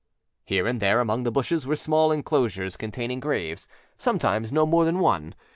â 0.01 0.03
Here 0.45 0.65
and 0.67 0.79
there 0.79 0.99
among 0.99 1.21
the 1.21 1.31
bushes 1.31 1.67
were 1.67 1.75
small 1.75 2.11
inclosures 2.11 2.75
containing 2.75 3.19
graves, 3.19 3.67
sometimes 3.99 4.51
no 4.51 4.65
more 4.65 4.83
than 4.83 4.97
one. 4.97 5.35